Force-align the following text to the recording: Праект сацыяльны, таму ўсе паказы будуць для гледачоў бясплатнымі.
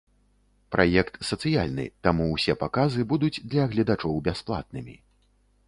Праект 0.75 1.19
сацыяльны, 1.31 1.85
таму 2.07 2.25
ўсе 2.31 2.57
паказы 2.63 3.07
будуць 3.13 3.33
для 3.53 3.69
гледачоў 3.75 4.19
бясплатнымі. 4.29 4.95